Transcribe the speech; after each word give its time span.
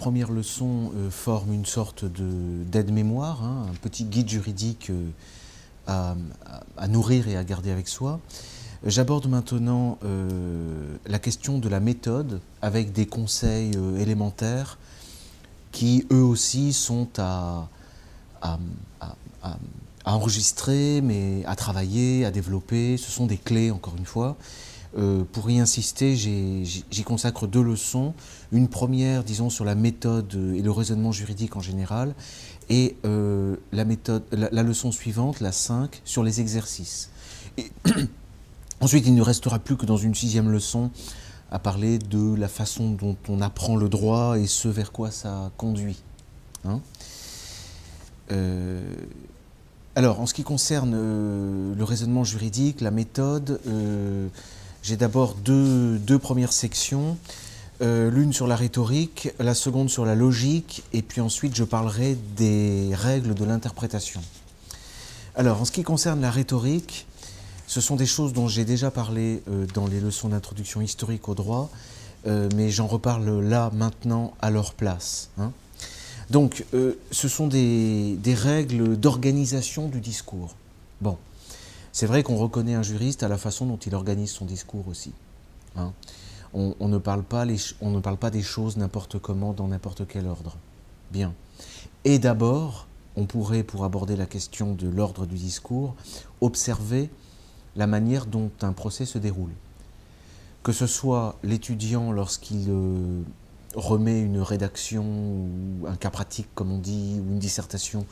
premières 0.00 0.30
leçons 0.32 0.92
euh, 0.96 1.10
forment 1.10 1.52
une 1.52 1.66
sorte 1.66 2.06
de- 2.06 2.64
d'aide-mémoire, 2.64 3.44
hein, 3.44 3.66
un 3.70 3.74
petit 3.74 4.04
guide 4.04 4.30
juridique 4.30 4.90
euh, 4.90 5.10
à, 5.86 6.88
nourrir 6.88 7.28
et 7.28 7.36
à 7.36 7.44
garder 7.44 7.70
avec 7.70 7.86
soi. 7.86 8.18
J'aborde 8.86 9.28
maintenant 9.28 9.98
euh, 10.04 10.96
la 11.06 11.18
question 11.18 11.58
de 11.58 11.68
la 11.68 11.80
méthode 11.80 12.40
avec 12.62 12.92
des 12.92 13.04
conseils 13.04 13.72
euh, 13.76 13.98
élémentaires 13.98 14.78
qui, 15.70 16.06
eux 16.10 16.22
aussi, 16.24 16.72
sont 16.72 17.08
à- 17.18 17.68
à 18.40 18.58
enregistrer, 20.06 21.02
mais 21.02 21.44
à 21.44 21.56
travailler, 21.56 22.24
à 22.24 22.30
développer. 22.30 22.96
Ce 22.96 23.10
sont 23.10 23.26
des 23.26 23.36
clés, 23.36 23.70
encore 23.70 23.96
une 23.98 24.06
fois. 24.06 24.36
Euh, 24.98 25.22
pour 25.32 25.50
y 25.50 25.60
insister, 25.60 26.16
j'y 26.16 27.04
consacre 27.04 27.46
deux 27.46 27.62
leçons. 27.62 28.14
Une 28.52 28.68
première, 28.68 29.24
disons, 29.24 29.50
sur 29.50 29.64
la 29.64 29.74
méthode 29.74 30.34
et 30.56 30.62
le 30.62 30.70
raisonnement 30.70 31.12
juridique 31.12 31.56
en 31.56 31.60
général, 31.60 32.14
et 32.68 32.96
euh, 33.04 33.56
la, 33.72 33.84
méthode, 33.84 34.22
la, 34.32 34.62
leçon 34.62 34.92
suivante, 34.92 35.40
la 35.40 35.52
5, 35.52 36.02
sur 36.04 36.22
les 36.22 36.40
exercices. 36.40 37.10
Ensuite, 38.80 39.06
il 39.06 39.14
ne 39.14 39.22
restera 39.22 39.58
plus 39.58 39.76
que 39.76 39.86
dans 39.86 39.96
une 39.96 40.14
sixième 40.14 40.50
leçon 40.50 40.90
à 41.50 41.58
parler 41.58 41.98
de 41.98 42.34
la 42.34 42.48
façon 42.48 42.90
dont 42.90 43.16
on 43.28 43.40
apprend 43.40 43.76
le 43.76 43.88
droit 43.88 44.38
et 44.38 44.46
ce 44.46 44.68
vers 44.68 44.92
quoi 44.92 45.10
ça 45.10 45.50
conduit. 45.56 46.02
Hein 46.64 46.80
Euh, 48.30 48.80
alors, 49.96 50.20
en 50.20 50.26
ce 50.26 50.34
qui 50.34 50.44
concerne 50.44 50.92
euh, 50.94 51.74
le 51.74 51.84
raisonnement 51.84 52.22
juridique, 52.22 52.80
la 52.80 52.92
méthode, 52.92 53.60
euh, 53.66 54.28
j'ai 54.82 54.96
d'abord 54.96 55.34
deux, 55.34 55.98
deux 55.98 56.18
premières 56.18 56.52
sections. 56.52 57.16
Euh, 57.82 58.10
L'une 58.10 58.32
sur 58.32 58.46
la 58.46 58.56
rhétorique, 58.56 59.30
la 59.38 59.54
seconde 59.54 59.88
sur 59.88 60.04
la 60.04 60.14
logique, 60.14 60.82
et 60.92 61.02
puis 61.02 61.20
ensuite 61.20 61.54
je 61.56 61.64
parlerai 61.64 62.16
des 62.36 62.90
règles 62.92 63.34
de 63.34 63.44
l'interprétation. 63.44 64.20
Alors, 65.34 65.62
en 65.62 65.64
ce 65.64 65.72
qui 65.72 65.82
concerne 65.82 66.20
la 66.20 66.30
rhétorique, 66.30 67.06
ce 67.66 67.80
sont 67.80 67.96
des 67.96 68.06
choses 68.06 68.32
dont 68.32 68.48
j'ai 68.48 68.64
déjà 68.64 68.90
parlé 68.90 69.42
euh, 69.48 69.66
dans 69.74 69.86
les 69.86 70.00
leçons 70.00 70.28
d'introduction 70.28 70.80
historique 70.80 71.28
au 71.28 71.34
droit, 71.34 71.70
euh, 72.26 72.48
mais 72.54 72.68
j'en 72.70 72.86
reparle 72.86 73.40
là, 73.40 73.70
maintenant, 73.72 74.34
à 74.42 74.50
leur 74.50 74.74
place. 74.74 75.30
hein. 75.38 75.52
Donc, 76.28 76.64
ce 77.10 77.28
sont 77.28 77.48
des, 77.48 78.16
des 78.16 78.34
règles 78.34 78.96
d'organisation 78.96 79.88
du 79.88 80.00
discours. 80.00 80.54
Bon, 81.00 81.16
c'est 81.92 82.06
vrai 82.06 82.22
qu'on 82.22 82.36
reconnaît 82.36 82.74
un 82.74 82.82
juriste 82.82 83.22
à 83.22 83.28
la 83.28 83.38
façon 83.38 83.66
dont 83.66 83.76
il 83.76 83.94
organise 83.94 84.30
son 84.30 84.44
discours 84.44 84.86
aussi. 84.88 85.12
hein. 85.76 85.92
On, 86.52 86.88
ne 86.88 86.98
parle 86.98 87.22
pas 87.22 87.44
les 87.44 87.58
on 87.80 87.90
ne 87.90 88.00
parle 88.00 88.16
pas 88.16 88.30
des 88.30 88.42
choses 88.42 88.76
n'importe 88.76 89.20
comment, 89.20 89.52
dans 89.52 89.68
n'importe 89.68 90.06
quel 90.08 90.26
ordre. 90.26 90.56
Bien. 91.12 91.32
Et 92.04 92.18
d'abord, 92.18 92.88
on 93.16 93.26
pourrait, 93.26 93.62
pour 93.62 93.84
aborder 93.84 94.16
la 94.16 94.26
question 94.26 94.74
de 94.74 94.88
l'ordre 94.88 95.26
du 95.26 95.36
discours, 95.36 95.94
observer 96.40 97.10
la 97.76 97.86
manière 97.86 98.26
dont 98.26 98.50
un 98.62 98.72
procès 98.72 99.06
se 99.06 99.18
déroule. 99.18 99.52
Que 100.62 100.72
ce 100.72 100.86
soit 100.86 101.38
l'étudiant 101.42 102.12
lorsqu'il 102.12 102.66
euh, 102.68 103.22
remet 103.74 104.20
une 104.20 104.40
rédaction 104.40 105.04
ou 105.04 105.86
un 105.86 105.96
cas 105.96 106.10
pratique, 106.10 106.48
comme 106.54 106.72
on 106.72 106.78
dit, 106.78 107.20
ou 107.20 107.32
une 107.32 107.38
dissertation, 107.38 108.06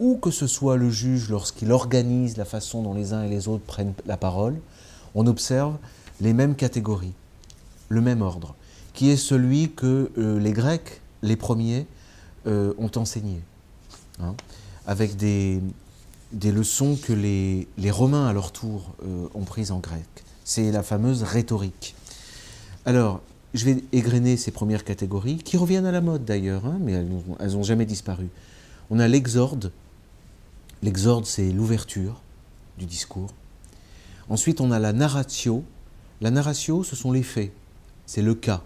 ou 0.00 0.16
que 0.16 0.30
ce 0.30 0.46
soit 0.46 0.76
le 0.76 0.90
juge 0.90 1.28
lorsqu'il 1.28 1.72
organise 1.72 2.36
la 2.36 2.44
façon 2.44 2.82
dont 2.82 2.94
les 2.94 3.12
uns 3.12 3.24
et 3.24 3.28
les 3.28 3.48
autres 3.48 3.64
prennent 3.64 3.94
la 4.06 4.16
parole, 4.16 4.56
on 5.14 5.26
observe 5.26 5.76
les 6.20 6.32
mêmes 6.32 6.54
catégories, 6.54 7.12
le 7.88 8.00
même 8.00 8.22
ordre, 8.22 8.54
qui 8.94 9.10
est 9.10 9.16
celui 9.16 9.70
que 9.70 10.10
euh, 10.18 10.38
les 10.38 10.52
Grecs, 10.52 11.00
les 11.22 11.36
premiers, 11.36 11.86
euh, 12.46 12.72
ont 12.78 12.90
enseigné, 12.96 13.40
hein, 14.20 14.34
avec 14.86 15.16
des, 15.16 15.60
des 16.32 16.52
leçons 16.52 16.96
que 16.96 17.12
les, 17.12 17.66
les 17.78 17.90
Romains, 17.90 18.26
à 18.26 18.32
leur 18.32 18.52
tour, 18.52 18.94
euh, 19.04 19.26
ont 19.34 19.44
prises 19.44 19.70
en 19.70 19.78
grec. 19.78 20.06
C'est 20.44 20.70
la 20.70 20.82
fameuse 20.82 21.22
rhétorique. 21.22 21.94
Alors, 22.86 23.20
je 23.54 23.64
vais 23.64 23.82
égrener 23.92 24.36
ces 24.36 24.50
premières 24.50 24.84
catégories, 24.84 25.38
qui 25.38 25.56
reviennent 25.56 25.86
à 25.86 25.92
la 25.92 26.00
mode 26.00 26.24
d'ailleurs, 26.24 26.66
hein, 26.66 26.78
mais 26.80 26.92
elles 26.92 27.52
n'ont 27.52 27.62
jamais 27.62 27.86
disparu. 27.86 28.28
On 28.90 28.98
a 28.98 29.08
l'exorde. 29.08 29.72
L'exorde, 30.82 31.26
c'est 31.26 31.50
l'ouverture 31.50 32.22
du 32.78 32.86
discours. 32.86 33.30
Ensuite, 34.28 34.60
on 34.60 34.70
a 34.70 34.78
la 34.78 34.92
narratio. 34.92 35.64
La 36.20 36.30
narratio, 36.30 36.84
ce 36.84 36.94
sont 36.94 37.10
les 37.10 37.22
faits. 37.22 37.52
C'est 38.06 38.22
le 38.22 38.34
cas. 38.34 38.62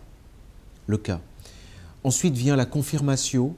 Le 0.86 0.98
cas. 0.98 1.20
Ensuite 2.04 2.34
vient 2.34 2.56
la 2.56 2.66
confirmatio. 2.66 3.56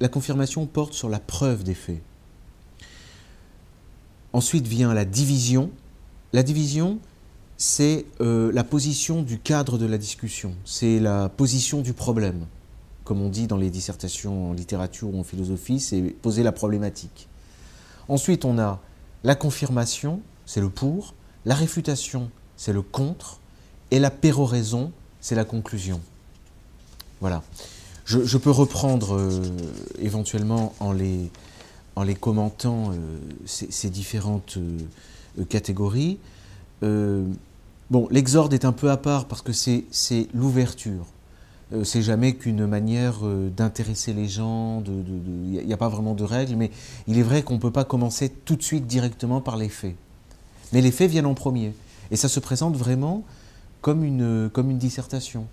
La 0.00 0.08
confirmation 0.08 0.66
porte 0.66 0.92
sur 0.94 1.08
la 1.08 1.20
preuve 1.20 1.62
des 1.62 1.74
faits. 1.74 2.02
Ensuite 4.32 4.66
vient 4.66 4.92
la 4.92 5.04
division. 5.04 5.70
La 6.32 6.42
division, 6.42 6.98
c'est 7.56 8.06
euh, 8.20 8.50
la 8.52 8.64
position 8.64 9.22
du 9.22 9.38
cadre 9.38 9.78
de 9.78 9.86
la 9.86 9.98
discussion. 9.98 10.54
C'est 10.64 10.98
la 10.98 11.28
position 11.28 11.80
du 11.80 11.92
problème. 11.92 12.46
Comme 13.04 13.20
on 13.20 13.28
dit 13.28 13.46
dans 13.46 13.56
les 13.56 13.70
dissertations 13.70 14.50
en 14.50 14.52
littérature 14.52 15.14
ou 15.14 15.20
en 15.20 15.24
philosophie, 15.24 15.80
c'est 15.80 16.02
poser 16.02 16.42
la 16.42 16.52
problématique. 16.52 17.28
Ensuite, 18.08 18.44
on 18.44 18.58
a 18.58 18.80
la 19.24 19.34
confirmation, 19.34 20.20
c'est 20.46 20.60
le 20.60 20.70
pour. 20.70 21.14
La 21.44 21.54
réfutation, 21.54 22.30
c'est 22.56 22.72
le 22.72 22.82
contre. 22.82 23.38
Et 23.90 23.98
la 23.98 24.10
péroraison, 24.10 24.92
c'est 25.20 25.34
la 25.34 25.44
conclusion. 25.44 26.00
Voilà. 27.20 27.42
Je, 28.04 28.36
peux 28.36 28.50
reprendre 28.50 29.16
euh, 29.16 29.42
éventuellement 29.98 30.74
en 30.80 30.92
les, 30.92 31.30
en 31.94 32.02
les 32.02 32.16
commentant 32.16 32.90
euh, 32.90 33.18
ces, 33.46 33.90
différentes 33.90 34.58
euh, 34.58 35.44
catégories. 35.44 36.18
Bon, 36.82 38.08
l'exorde 38.10 38.54
est 38.54 38.64
un 38.64 38.72
peu 38.72 38.90
à 38.90 38.96
part 38.96 39.26
parce 39.26 39.42
que 39.42 39.52
c'est 39.52 39.84
l'ouverture. 40.34 41.06
Euh, 41.72 41.84
c'est 41.84 42.02
jamais 42.02 42.34
qu'une 42.34 42.66
manière 42.66 43.20
euh, 43.22 43.48
d'intéresser 43.48 44.12
les 44.12 44.28
gens. 44.28 44.82
Il 44.86 45.64
n'y 45.64 45.72
a, 45.72 45.76
pas 45.76 45.88
vraiment 45.88 46.14
de 46.14 46.24
règles, 46.24 46.56
mais 46.56 46.70
il 47.06 47.18
est 47.18 47.22
vrai 47.22 47.42
qu'on 47.42 47.54
ne 47.54 47.60
peut 47.60 47.70
pas 47.70 47.84
commencer 47.84 48.28
tout 48.28 48.56
de 48.56 48.62
suite 48.62 48.86
directement 48.86 49.40
par 49.40 49.56
les 49.56 49.68
faits. 49.68 49.96
Mais 50.72 50.80
les 50.80 50.90
faits 50.90 51.10
viennent 51.10 51.26
en 51.26 51.34
premier. 51.34 51.74
Et 52.10 52.16
ça 52.16 52.28
se 52.28 52.40
présente 52.40 52.76
vraiment 52.76 53.24
comme 53.80 54.04
une, 54.04 54.50
comme 54.52 54.70
une 54.70 54.78
dissertation. 54.78 55.46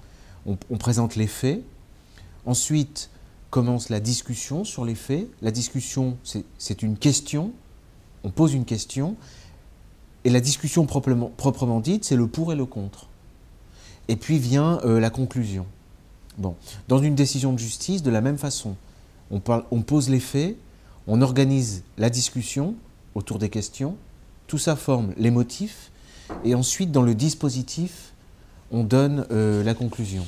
On, 0.45 0.77
présente 0.77 1.15
les 1.15 1.27
faits, 1.27 1.61
ensuite 2.45 3.09
commence 3.49 3.89
la 3.89 3.99
discussion 3.99 4.63
sur 4.63 4.85
les 4.85 4.95
faits. 4.95 5.27
La 5.41 5.51
discussion, 5.51 6.17
c'est 6.57 6.81
une 6.81 6.97
question, 6.97 7.51
on 8.23 8.31
pose 8.31 8.53
une 8.53 8.65
question, 8.65 9.15
et 10.23 10.29
la 10.29 10.39
discussion 10.39 10.85
proprement, 10.85 11.79
dite, 11.79 12.05
c'est 12.05 12.15
le 12.15 12.27
pour 12.27 12.51
et 12.51 12.55
le 12.55 12.65
contre. 12.65 13.07
Et 14.07 14.15
puis 14.15 14.39
vient 14.39 14.79
euh, 14.85 14.99
la 14.99 15.09
conclusion. 15.09 15.65
Dans 16.87 16.99
une 16.99 17.15
décision 17.15 17.53
de 17.53 17.59
justice, 17.59 18.01
de 18.01 18.09
la 18.09 18.21
même 18.21 18.37
façon, 18.37 18.75
on 19.31 19.81
pose 19.81 20.09
les 20.09 20.19
faits, 20.19 20.55
on 21.07 21.21
organise 21.21 21.83
la 21.97 22.09
discussion 22.09 22.75
autour 23.15 23.39
des 23.39 23.49
questions, 23.49 23.95
tout 24.47 24.57
ça 24.57 24.75
forme 24.75 25.13
les 25.17 25.31
motifs, 25.31 25.91
et 26.43 26.55
ensuite 26.55 26.91
dans 26.91 27.01
le 27.01 27.15
dispositif, 27.15 28.13
on 28.71 28.83
donne 28.83 29.25
euh, 29.31 29.63
la 29.63 29.73
conclusion. 29.73 30.25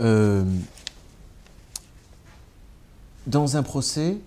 Euh, 0.00 0.44
dans 3.26 3.56
un 3.56 3.62
procès, 3.62 4.18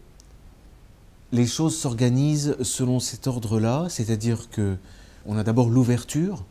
les 1.31 1.45
choses 1.45 1.77
s'organisent 1.77 2.55
selon 2.61 2.99
cet 2.99 3.27
ordre-là, 3.27 3.87
c'est-à-dire 3.89 4.49
que 4.49 4.77
on 5.25 5.37
a 5.37 5.43
d'abord 5.43 5.69
l'ouverture, 5.69 6.43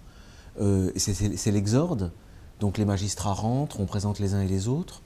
euh, 0.61 0.91
c'est 0.97 1.51
l'exorde, 1.51 2.13
donc 2.61 2.79
les 2.79 2.85
magistrats 2.85 3.33
rentrent, 3.33 3.81
on 3.81 3.87
présente 3.87 4.19
les 4.19 4.35
uns 4.35 4.41
et 4.41 4.49
les 4.49 4.69
autres. 4.69 5.03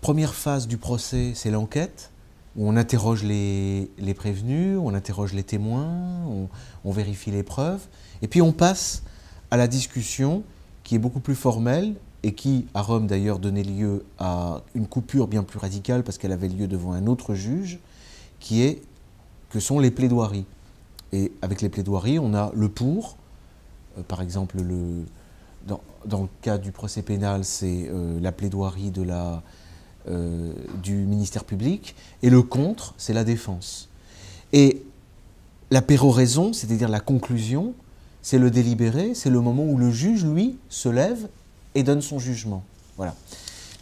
Première 0.00 0.34
phase 0.34 0.66
du 0.66 0.78
procès, 0.78 1.32
c'est 1.34 1.50
l'enquête, 1.50 2.10
où 2.56 2.68
on 2.68 2.76
interroge 2.76 3.22
les, 3.22 3.88
prévenus, 4.16 4.78
on 4.82 4.94
interroge 4.94 5.32
les 5.32 5.44
témoins, 5.44 6.24
on, 6.26 6.48
on, 6.84 6.92
vérifie 6.92 7.30
les 7.30 7.42
preuves, 7.42 7.86
et 8.20 8.28
puis 8.28 8.42
on 8.42 8.52
passe 8.52 9.02
à 9.50 9.56
la 9.56 9.68
discussion 9.68 10.42
qui 10.82 10.96
est 10.96 10.98
beaucoup 10.98 11.20
plus 11.20 11.34
formelle 11.34 11.94
et 12.22 12.34
qui, 12.34 12.66
à 12.74 12.82
Rome 12.82 13.06
d'ailleurs, 13.06 13.38
donnait 13.38 13.62
lieu 13.62 14.04
à 14.18 14.62
une 14.74 14.86
coupure 14.86 15.26
bien 15.28 15.42
plus 15.42 15.58
radicale 15.58 16.02
parce 16.02 16.18
qu'elle 16.18 16.32
avait 16.32 16.48
lieu 16.48 16.66
devant 16.66 16.92
un 16.92 17.06
autre 17.06 17.34
juge, 17.34 17.78
qui 18.40 18.62
est 18.62 18.82
que 19.50 19.60
sont 19.60 19.78
les 19.78 19.90
plaidoiries. 19.90 20.46
Et 21.12 21.32
avec 21.42 21.60
les 21.60 21.68
plaidoiries, 21.68 22.18
on 22.18 22.34
a 22.34 22.50
le 22.54 22.68
pour, 22.68 23.16
par 24.08 24.22
exemple 24.22 24.58
le, 24.58 25.04
dans, 25.66 26.22
le 26.22 26.28
cas 26.40 26.58
du 26.58 26.72
procès 26.72 27.02
pénal, 27.02 27.44
c'est 27.44 27.90
la 28.20 28.32
plaidoirie 28.32 28.92
la, 29.02 29.42
du 30.82 30.94
ministère 30.94 31.44
public, 31.44 31.94
et 32.22 32.30
le 32.30 32.42
contre, 32.42 32.94
c'est 32.98 33.12
la 33.12 33.24
défense. 33.24 33.88
Et 34.52 34.82
la 35.70 35.82
péroraison, 35.82 36.52
c'est-à-dire 36.52 36.88
la 36.88 37.00
conclusion, 37.00 37.74
c'est 38.22 38.38
le 38.38 38.50
délibéré, 38.50 39.14
c'est 39.14 39.30
le 39.30 39.40
moment 39.40 39.64
où 39.64 39.76
le 39.76 39.90
juge, 39.90 40.24
lui, 40.24 40.56
se 40.68 40.88
lève 40.88 41.28
et 41.74 41.82
donne 41.82 42.02
son 42.02 42.18
jugement. 42.18 42.62
Voilà. 42.96 43.14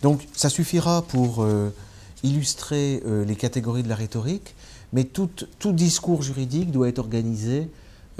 Donc 0.02 0.26
ça 0.32 0.48
suffira 0.48 1.02
pour 1.02 1.42
euh, 1.42 1.70
illustrer 2.22 3.02
euh, 3.06 3.24
les 3.24 3.36
catégories 3.36 3.82
de 3.82 3.88
la 3.88 3.96
rhétorique, 3.96 4.54
mais 4.92 5.04
tout, 5.04 5.28
discours 5.72 6.22
juridique 6.22 6.70
doit 6.70 6.88
être 6.88 6.98
organisé 6.98 7.60
euh, 7.60 7.66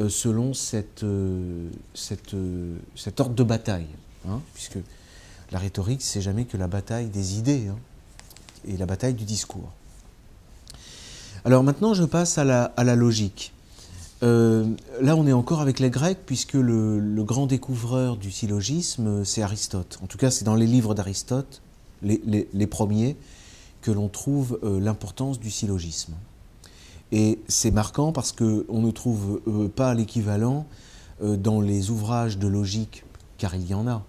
selon 0.09 0.55
cette, 0.55 1.05
cette, 1.95 2.35
cet 2.97 3.21
ordre 3.21 3.35
de 3.35 3.43
bataille, 3.43 3.89
hein, 4.29 4.41
puisque 4.55 4.79
la 5.53 5.59
rhétorique, 5.59 6.03
c'est 6.03 6.21
jamais 6.21 6.45
que 6.45 6.57
la 6.57 6.69
bataille 6.69 7.09
des 7.09 7.39
idées 7.39 7.69
hein, 7.69 7.77
et 8.67 8.77
la 8.77 8.87
bataille 8.87 9.15
du 9.15 9.25
discours. 9.25 9.71
Alors 11.45 11.63
maintenant, 11.63 11.95
je 11.95 12.05
passe 12.05 12.39
à 12.39 12.45
la, 12.45 12.65
à 12.65 12.85
la 12.85 12.97
logique. 12.97 13.53
Euh, 14.23 14.67
là, 15.01 15.17
on 15.17 15.27
est 15.27 15.33
encore 15.33 15.61
avec 15.61 15.81
les 15.81 15.91
Grecs, 15.91 16.19
puisque 16.27 16.55
le, 16.55 17.23
grand 17.25 17.47
découvreur 17.47 18.17
du 18.17 18.31
syllogisme, 18.31 19.25
c'est 19.25 19.43
Aristote. 19.43 19.99
En 20.03 20.07
tout 20.07 20.19
cas, 20.19 20.31
c'est 20.31 20.45
dans 20.45 20.55
les 20.55 20.67
livres 20.67 20.95
d'Aristote, 20.95 21.63
les, 22.03 22.67
premiers, 22.67 23.17
que 23.81 23.91
l'on 23.91 24.09
trouve 24.09 24.59
euh, 24.63 24.79
l'importance 24.79 25.41
du 25.41 25.51
syllogisme. 25.51 26.15
Et 27.13 27.41
c'est 27.49 27.71
marquant 27.71 28.13
parce 28.13 28.33
qu'on 28.33 28.81
ne 28.81 28.91
trouve 28.91 29.41
euh, 29.47 29.69
pas 29.69 29.95
l'équivalent 29.95 30.67
dans 31.23 31.61
les 31.61 31.91
ouvrages 31.91 32.39
de 32.39 32.49
logique, 32.49 33.05
car 33.37 33.55
il 33.55 33.67
y 33.67 33.75
en 33.75 33.87
a, 33.87 34.03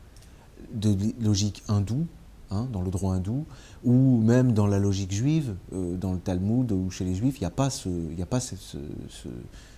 de 0.73 0.95
logique 1.19 1.61
hindoue, 1.67 2.07
hein, 2.51 2.69
dans 2.71 2.81
le 2.81 2.89
droit 2.89 3.15
hindou, 3.15 3.45
ou 3.83 4.21
même 4.21 4.53
dans 4.53 4.65
la 4.65 4.79
logique 4.79 5.11
juive, 5.11 5.55
dans 5.73 6.13
le 6.13 6.19
Talmud 6.19 6.71
ou 6.71 6.89
chez 6.89 7.03
les 7.03 7.13
juifs, 7.13 7.35
il 7.35 7.41
n'y 7.41 7.47
a 7.47 7.51
pas, 7.51 7.69
ce, 7.69 7.89
a 7.89 8.25
pas 8.25 8.39
ce 8.39 8.55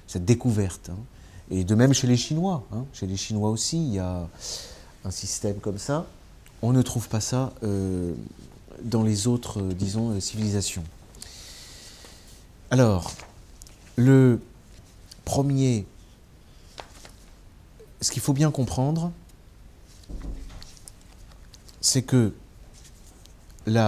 cette 0.07 0.25
découverte. 0.25 0.89
Hein. 0.91 0.97
Et 1.51 1.63
de 1.63 1.75
même 1.75 1.93
chez 1.93 2.07
les 2.07 2.17
Chinois. 2.17 2.63
Hein. 2.71 2.85
Chez 2.93 3.07
les 3.07 3.17
Chinois 3.17 3.49
aussi, 3.49 3.77
il 3.77 3.93
y 3.93 3.99
a 3.99 4.27
un 5.05 5.11
système 5.11 5.55
comme 5.55 5.77
ça. 5.77 6.05
On 6.61 6.71
ne 6.71 6.81
trouve 6.81 7.09
pas 7.09 7.19
ça 7.19 7.53
euh, 7.63 8.13
dans 8.83 9.03
les 9.03 9.27
autres, 9.27 9.61
euh, 9.61 9.73
disons, 9.73 10.11
euh, 10.11 10.19
civilisations. 10.19 10.83
Alors, 12.73 13.13
le 13.97 14.41
premier, 15.25 15.85
ce 18.01 18.09
qu'il 18.09 18.19
faut 18.19 18.33
bien 18.33 18.49
comprendre, 18.49 19.11
c'est 21.81 22.01
que 22.01 22.33
les 23.67 23.79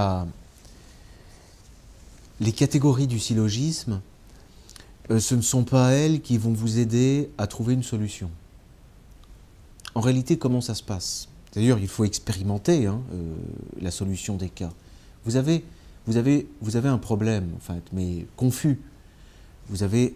catégories 2.51 3.07
du 3.07 3.19
syllogisme 3.19 4.01
euh, 5.09 5.19
ce 5.19 5.33
ne 5.33 5.41
sont 5.41 5.63
pas 5.63 5.89
elles 5.93 6.21
qui 6.21 6.37
vont 6.37 6.53
vous 6.53 6.77
aider 6.77 7.31
à 7.39 7.47
trouver 7.47 7.73
une 7.73 7.81
solution. 7.81 8.29
En 9.95 10.01
réalité, 10.01 10.37
comment 10.37 10.61
ça 10.61 10.75
se 10.75 10.83
passe? 10.83 11.27
D'ailleurs, 11.55 11.79
il 11.79 11.87
faut 11.87 12.05
expérimenter 12.05 12.85
hein, 12.85 13.01
euh, 13.15 13.33
la 13.81 13.89
solution 13.89 14.35
des 14.35 14.49
cas. 14.49 14.71
Vous 15.23 15.37
avez, 15.37 15.63
vous, 16.07 16.17
avez, 16.17 16.47
vous 16.61 16.75
avez 16.75 16.89
un 16.89 16.97
problème, 16.97 17.49
en 17.55 17.59
fait, 17.59 17.83
mais 17.93 18.25
confus. 18.35 18.79
Vous 19.69 19.83
avez, 19.83 20.15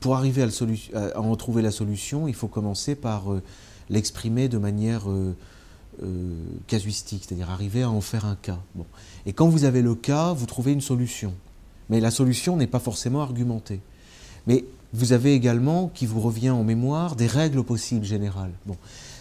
pour 0.00 0.16
arriver 0.16 0.42
à, 0.42 1.20
en 1.20 1.36
trouver 1.36 1.62
la 1.62 1.70
solution, 1.70 2.28
il 2.28 2.34
faut 2.34 2.48
commencer 2.48 2.94
par 2.94 3.32
euh, 3.32 3.42
l'exprimer 3.90 4.48
de 4.48 4.58
manière 4.58 5.04
casuistique, 6.66 7.24
c'est-à-dire 7.26 7.50
arriver 7.50 7.82
à 7.82 7.90
en 7.90 8.00
faire 8.00 8.24
un 8.24 8.36
cas. 8.36 8.58
Bon. 8.74 8.86
Et 9.26 9.32
quand 9.32 9.48
vous 9.48 9.64
avez 9.64 9.82
le 9.82 9.94
cas, 9.94 10.32
vous 10.32 10.46
trouvez 10.46 10.72
une 10.72 10.80
solution. 10.80 11.34
Mais 11.90 12.00
la 12.00 12.10
solution 12.10 12.56
n'est 12.56 12.66
pas 12.66 12.78
forcément 12.78 13.20
argumentée. 13.20 13.80
Mais 14.46 14.64
vous 14.94 15.12
avez 15.12 15.34
également, 15.34 15.88
qui 15.88 16.06
vous 16.06 16.20
revient 16.20 16.50
en 16.50 16.64
mémoire, 16.64 17.16
des 17.16 17.26
règles 17.26 17.62
possibles 17.62 18.04
générales. 18.04 18.52
Bon. 18.66 18.76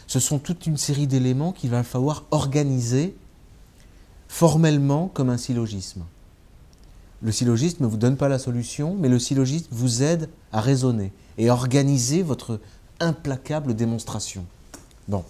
Ce 0.08 0.20
sont 0.20 0.40
toute 0.40 0.68
une 0.68 0.78
série 0.78 1.08
d'éléments 1.08 1.54
qu'il 1.54 1.70
va 1.70 1.84
falloir 1.84 2.26
organiser 2.32 3.16
formellement 4.32 5.10
comme 5.14 5.30
un 5.30 5.38
syllogisme. 5.38 6.04
Le 7.22 7.32
syllogisme 7.32 7.84
ne 7.84 7.88
vous 7.88 7.98
donne 7.98 8.18
pas 8.18 8.30
la 8.30 8.40
solution, 8.40 8.96
mais 8.98 9.10
le 9.10 9.20
syllogisme 9.20 9.68
vous 9.72 10.02
aide 10.02 10.30
à 10.52 10.62
raisonner 10.62 11.12
et 11.38 11.50
à 11.50 11.54
organiser 11.54 12.24
votre 12.24 12.60
implacable 13.00 13.76
démonstration. 13.76 14.46
Bon. 15.08 15.24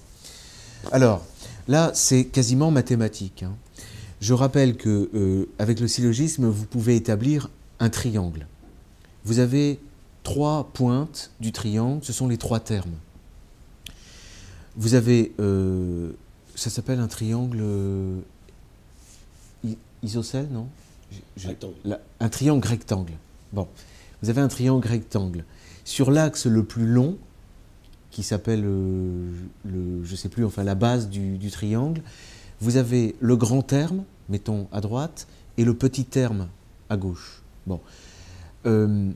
Alors, 0.91 1.25
là, 1.67 1.91
c'est 1.93 2.25
quasiment 2.25 2.71
mathématique. 2.71 3.43
Hein. 3.43 3.53
Je 4.21 4.33
rappelle 4.33 4.77
que 4.77 5.09
euh, 5.13 5.49
avec 5.59 5.79
le 5.79 5.87
syllogisme, 5.87 6.47
vous 6.47 6.65
pouvez 6.65 6.95
établir 6.95 7.49
un 7.79 7.89
triangle 7.89 8.45
vous 9.25 9.39
avez 9.39 9.79
trois 10.23 10.69
pointes 10.73 11.31
du 11.39 11.51
triangle, 11.51 12.03
ce 12.03 12.13
sont 12.13 12.27
les 12.27 12.37
trois 12.37 12.59
termes. 12.59 12.95
Vous 14.75 14.93
avez, 14.93 15.33
euh, 15.39 16.11
ça 16.55 16.69
s'appelle 16.69 16.99
un 16.99 17.07
triangle 17.07 17.59
euh, 17.61 18.19
isocèle, 20.03 20.47
non? 20.51 20.67
Un 22.19 22.29
triangle 22.29 22.67
rectangle. 22.67 23.13
Bon, 23.51 23.67
vous 24.21 24.29
avez 24.29 24.41
un 24.41 24.47
triangle 24.47 24.87
rectangle. 24.87 25.43
Sur 25.83 26.11
l'axe 26.11 26.45
le 26.45 26.63
plus 26.63 26.85
long, 26.85 27.17
qui 28.11 28.23
s'appelle, 28.23 28.63
euh, 28.65 29.31
le, 29.65 30.03
je 30.03 30.11
ne 30.11 30.15
sais 30.15 30.29
plus, 30.29 30.45
enfin 30.45 30.63
la 30.63 30.75
base 30.75 31.09
du, 31.09 31.37
du, 31.37 31.49
triangle, 31.49 32.01
vous 32.59 32.77
avez 32.77 33.15
le 33.19 33.35
grand 33.35 33.61
terme, 33.61 34.03
mettons 34.29 34.67
à 34.71 34.81
droite, 34.81 35.27
et 35.57 35.65
le 35.65 35.73
petit 35.73 36.05
terme 36.05 36.47
à 36.89 36.97
gauche. 36.97 37.41
Bon, 37.67 37.79
euh, 38.65 39.11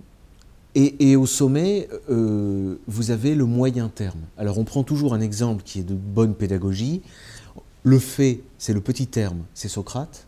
et, 0.78 1.16
au 1.16 1.26
sommet, 1.26 1.88
euh, 2.10 2.76
vous 2.88 3.12
avez 3.12 3.34
le 3.34 3.46
moyen 3.46 3.88
terme. 3.88 4.20
Alors 4.38 4.58
on 4.58 4.66
prend 4.66 4.84
toujours 4.84 5.14
un 5.14 5.22
exemple 5.22 5.64
qui 5.64 5.80
est 5.80 5.84
de 5.84 5.94
bonne 5.94 6.36
pédagogie. 6.36 7.02
Le 7.84 7.98
fait, 7.98 8.42
c'est 8.58 8.74
le 8.74 8.82
petit 8.82 9.08
terme, 9.08 9.44
c'est 9.54 9.70
Socrate. 9.70 10.28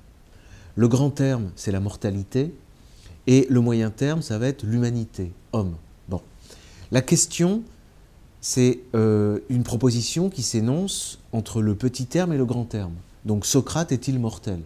Le 0.77 0.88
grand 0.88 1.10
terme, 1.10 1.50
c'est 1.55 1.72
la 1.72 1.79
mortalité. 1.79 2.53
Et 3.25 3.48
le 3.50 3.60
moyen 3.60 3.89
terme, 3.89 4.22
ça 4.22 4.38
va 4.38 4.48
être 4.48 4.63
l'humanité, 4.63 5.34
homme. 5.51 5.75
Bon. 6.07 6.22
La 6.91 7.01
question, 7.01 7.63
c'est 8.41 8.79
euh, 8.96 9.39
une 9.50 9.63
proposition 9.63 10.29
qui 10.29 10.43
s'énonce 10.43 11.19
entre 11.34 11.62
le 11.62 11.75
petit 11.75 12.05
terme 12.05 12.31
et 12.31 12.38
le 12.38 12.46
grand 12.46 12.63
terme. 12.63 12.93
Donc 13.25 13.46
Socrate 13.46 13.91
est-il 13.91 14.19
mortel? 14.19 14.60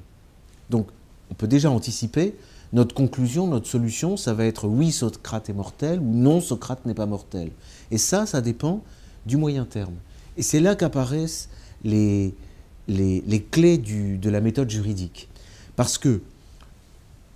Donc 0.69 0.87
on 1.31 1.33
peut 1.33 1.47
déjà 1.47 1.71
anticiper 1.71 2.35
notre 2.73 2.93
conclusion, 2.93 3.47
notre 3.47 3.67
solution, 3.67 4.17
ça 4.17 4.33
va 4.33 4.45
être 4.45 4.67
oui, 4.67 4.91
Socrate 4.91 5.49
est 5.49 5.53
mortel 5.53 5.99
ou 5.99 6.13
non, 6.13 6.41
Socrate 6.41 6.85
n'est 6.85 6.93
pas 6.93 7.05
mortel. 7.05 7.51
Et 7.89 7.97
ça, 7.97 8.25
ça 8.25 8.41
dépend 8.41 8.83
du 9.25 9.37
moyen 9.37 9.63
terme. 9.63 9.95
Et 10.37 10.41
c'est 10.41 10.59
là 10.59 10.75
qu'apparaissent 10.75 11.49
les, 11.83 12.33
les, 12.87 13.45
clés 13.49 13.77
de 13.77 14.29
la 14.29 14.41
méthode 14.41 14.69
juridique. 14.69 15.29
Parce 15.75 15.97
que 15.97 16.21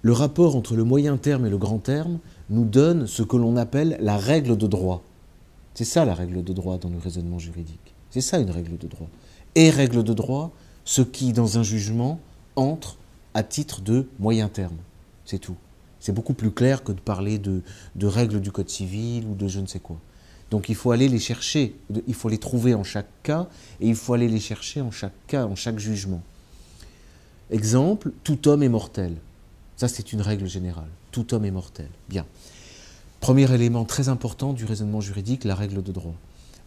le 0.02 0.12
rapport 0.12 0.56
entre 0.56 0.76
le 0.76 0.84
moyen 0.84 1.18
terme 1.18 1.46
et 1.46 1.50
le 1.50 1.58
grand 1.58 1.80
terme 1.80 2.20
nous 2.50 2.66
donne 2.66 3.08
ce 3.08 3.24
que 3.24 3.38
l'on 3.38 3.58
appelle 3.58 3.98
la 4.00 4.18
règle 4.18 4.56
de 4.58 4.68
droit. 4.68 5.02
C'est 5.74 5.86
ça 5.86 6.06
la 6.06 6.14
règle 6.14 6.44
de 6.44 6.54
droit 6.54 6.78
dans 6.78 6.90
le 6.90 6.98
raisonnement 6.98 7.40
juridique. 7.40 7.94
C'est 8.12 8.22
ça 8.22 8.40
une 8.40 8.52
règle 8.52 8.78
de 8.78 8.88
droit. 8.88 9.10
Et 9.56 9.70
règle 9.70 10.04
de 10.04 10.14
droit, 10.14 10.52
ce 10.86 11.02
qui, 11.02 11.34
dans 11.34 11.58
un 11.58 11.64
jugement, 11.64 12.20
entre 12.56 12.98
à 13.34 13.44
titre 13.44 13.82
de 13.82 14.08
moyen 14.20 14.48
terme. 14.48 14.78
C'est 15.26 15.40
tout. 15.40 15.58
C'est 16.00 16.14
beaucoup 16.14 16.34
plus 16.34 16.52
clair 16.52 16.84
que 16.84 16.92
de 16.92 17.00
parler 17.00 17.40
de, 17.40 17.62
règles 18.04 18.40
du 18.40 18.52
code 18.52 18.70
civil 18.70 19.26
ou 19.26 19.34
de 19.36 19.48
je 19.48 19.60
ne 19.60 19.66
sais 19.66 19.80
quoi. 19.80 19.98
Donc 20.52 20.70
il 20.70 20.76
faut 20.76 20.92
aller 20.92 21.10
les 21.10 21.20
chercher, 21.20 21.76
il 22.08 22.14
faut 22.14 22.30
les 22.30 22.38
trouver 22.38 22.76
en 22.76 22.84
chaque 22.84 23.10
cas 23.24 23.48
et 23.82 23.90
il 23.90 23.96
faut 23.96 24.14
aller 24.14 24.28
les 24.28 24.40
chercher 24.40 24.82
en 24.82 24.92
chaque 24.92 25.16
cas, 25.26 25.46
en 25.46 25.56
chaque 25.56 25.80
jugement. 25.80 26.22
Exemple, 27.52 28.12
tout 28.24 28.48
homme 28.48 28.64
est 28.64 28.70
mortel. 28.70 29.16
Ça 29.78 29.88
c'est 29.88 30.14
une 30.14 30.22
règle 30.22 30.48
générale. 30.48 30.90
Tout 31.12 31.34
homme 31.34 31.46
est 31.46 31.52
mortel. 31.52 31.90
Bien. 32.10 32.26
Premier 33.20 33.52
élément 33.54 33.86
très 33.86 34.10
important 34.10 34.54
du 34.54 34.66
raisonnement 34.66 35.02
juridique, 35.02 35.44
la 35.44 35.56
règle 35.56 35.82
de 35.82 35.92
droit. 35.92 36.14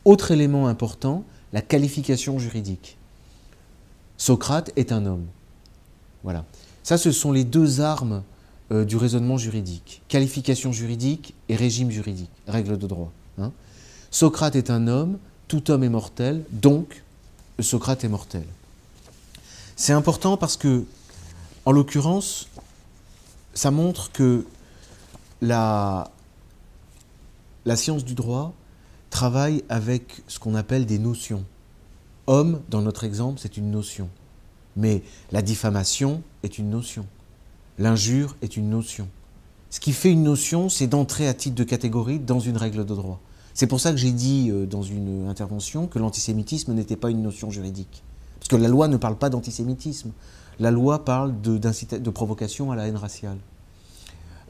Autre 0.05 0.31
élément 0.31 0.69
important, 0.69 1.25
la 1.53 1.63
qualification 1.63 2.39
juridique. 2.39 2.97
Socrate 4.17 4.73
est 4.77 4.93
un 4.93 5.07
homme. 5.07 5.27
Voilà. 6.25 6.45
Ça, 6.83 6.99
ce 6.99 7.13
sont 7.13 7.33
les 7.33 7.45
deux 7.45 7.81
armes 7.81 8.23
euh, 8.73 8.85
du 8.85 8.97
raisonnement 8.97 9.37
juridique. 9.37 10.03
Qualification 10.09 10.73
juridique 10.73 11.35
et 11.49 11.57
régime 11.57 11.91
juridique, 11.91 12.31
règle 12.47 12.77
de 12.77 12.87
droit. 12.87 13.13
Hein. 13.39 13.53
Socrate 14.11 14.57
est 14.57 14.71
un 14.71 14.89
homme, 14.89 15.19
tout 15.47 15.71
homme 15.71 15.85
est 15.85 15.89
mortel, 15.89 16.45
donc 16.51 17.03
Socrate 17.61 18.05
est 18.05 18.09
mortel. 18.09 18.45
C'est 19.81 19.93
important 19.93 20.37
parce 20.37 20.57
que, 20.57 20.85
en 21.65 21.71
l'occurrence, 21.71 22.49
ça 23.55 23.71
montre 23.71 24.11
que 24.11 24.45
la, 25.41 26.11
science 27.77 28.05
du 28.05 28.17
droit 28.17 28.53
travaille 29.09 29.63
avec 29.69 30.25
ce 30.27 30.41
qu'on 30.41 30.57
appelle 30.57 30.85
des 30.85 30.99
notions. 30.99 31.45
Homme, 32.27 32.61
dans 32.69 32.83
notre 32.83 33.05
exemple, 33.05 33.39
c'est 33.41 33.57
une 33.57 33.71
notion. 33.71 34.09
Mais 34.75 35.05
la 35.31 35.43
diffamation 35.43 36.25
est 36.43 36.59
une 36.59 36.71
notion. 36.71 37.07
L'injure 37.79 38.37
est 38.43 38.57
une 38.57 38.71
notion. 38.71 39.07
Ce 39.71 39.79
qui 39.79 39.93
fait 39.93 40.11
une 40.11 40.25
notion, 40.25 40.69
c'est 40.69 40.89
d'entrer 40.89 41.29
à 41.29 41.35
titre 41.35 41.55
de 41.55 41.63
catégorie 41.63 42.19
dans 42.19 42.41
une 42.41 42.57
règle 42.57 42.85
de 42.85 42.95
droit. 42.97 43.21
C'est 43.55 43.69
pour 43.69 43.79
ça 43.79 43.93
que 43.93 43.97
j'ai 43.97 44.13
dit 44.13 44.51
euh, 44.51 44.67
dans 44.67 44.83
une 44.83 45.29
intervention 45.29 45.87
que 45.87 46.01
l'antisémitisme 46.01 46.73
n'était 46.73 46.97
pas 46.97 47.11
une 47.11 47.23
notion 47.23 47.53
juridique. 47.53 48.03
Parce 48.49 48.61
que 48.61 48.63
la 48.63 48.71
loi 48.71 48.89
ne 48.89 48.97
parle 48.97 49.17
pas 49.17 49.29
d'antisémitisme. 49.29 50.13
La 50.59 50.71
loi 50.71 51.05
parle 51.05 51.39
de, 51.43 52.11
provocation 52.11 52.73
à 52.73 52.77
la 52.77 52.89
haine 52.89 52.97
raciale. 52.97 53.37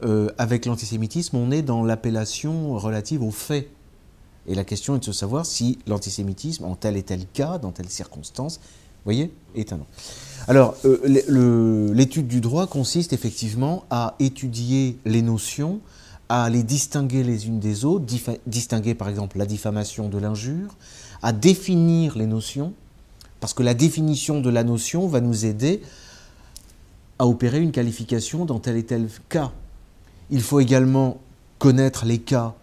Euh, 0.03 0.29
avec 0.37 0.65
l'antisémitisme, 0.65 1.35
on 1.35 1.51
est 1.51 1.61
dans 1.61 1.83
l'appellation 1.83 2.77
relative 2.77 3.21
aux 3.21 3.31
faits. 3.31 3.69
Et 4.47 4.55
la 4.55 4.63
question 4.63 4.95
est 4.95 4.99
de 4.99 5.03
se 5.03 5.11
savoir 5.11 5.45
si 5.45 5.79
l'antisémitisme, 5.85 6.63
en 6.63 6.75
tel 6.75 6.95
et 6.95 7.03
tel 7.03 7.25
cas, 7.33 7.57
dans 7.57 7.71
telle 7.71 7.89
circonstance, 7.89 8.61
voyez, 9.03 9.33
est 9.53 9.73
un. 9.73 9.79
Alors, 10.47 10.75
euh, 10.85 11.93
l'étude 11.93 12.27
du 12.27 12.39
droit 12.39 12.67
consiste 12.67 13.11
effectivement 13.11 13.83
à 13.89 14.15
étudier 14.21 14.97
les 15.03 15.21
notions, 15.21 15.81
à 16.29 16.49
les 16.49 16.63
distinguer 16.63 17.23
les 17.23 17.47
unes 17.47 17.59
des 17.59 17.83
autres, 17.83 18.05
distinguer 18.47 18.95
par 18.95 19.09
exemple 19.09 19.37
la 19.37 19.45
diffamation 19.45 20.07
de 20.07 20.17
l'injure, 20.17 20.77
à 21.21 21.33
définir 21.33 22.17
les 22.17 22.27
notions, 22.27 22.73
parce 23.39 23.53
que 23.53 23.63
la 23.63 23.73
définition 23.73 24.41
de 24.41 24.49
la 24.49 24.63
notion 24.63 25.07
va 25.07 25.21
nous 25.21 25.45
aider 25.45 25.81
à 27.19 27.27
opérer 27.27 27.59
une 27.59 27.71
qualification 27.71 28.45
dans 28.45 28.59
tel 28.59 28.77
et 28.77 28.83
tel 28.83 29.07
cas. 29.27 29.51
Il 30.29 30.41
faut 30.41 30.59
également 30.59 31.17
connaître 31.57 32.05
les 32.05 32.19
cas 32.19 32.55